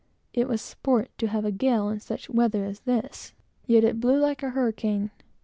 It 0.33 0.47
was 0.47 0.63
sport 0.63 1.11
to 1.19 1.27
have 1.27 1.45
a 1.45 1.51
gale 1.51 1.87
in 1.89 1.99
such 1.99 2.27
weather 2.27 2.65
as 2.65 2.79
this. 2.79 3.33
Yet 3.67 3.83
it 3.83 3.99
blew 3.99 4.17
like 4.19 4.41
a 4.41 4.49
hurricane. 4.49 5.11